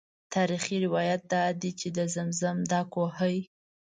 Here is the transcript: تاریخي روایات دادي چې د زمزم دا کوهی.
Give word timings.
تاریخي 0.33 0.77
روایات 0.85 1.21
دادي 1.33 1.71
چې 1.79 1.87
د 1.97 1.99
زمزم 2.15 2.57
دا 2.71 2.81
کوهی. 2.93 3.37